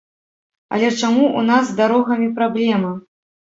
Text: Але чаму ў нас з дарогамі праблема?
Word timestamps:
Але 0.75 0.89
чаму 1.01 1.27
ў 1.27 1.41
нас 1.51 1.63
з 1.69 1.77
дарогамі 1.83 2.33
праблема? 2.43 2.95